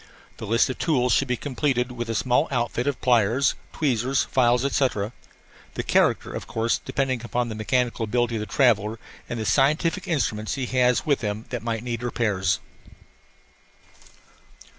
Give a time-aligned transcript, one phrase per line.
[0.37, 4.65] The list of tools should be completed with a small outfit of pliers, tweezers, files,
[4.65, 5.13] etc.
[5.75, 8.97] the character, of course, depending upon the mechanical ability of the traveller
[9.29, 12.59] and the scientific instruments he has with him that might need repairs.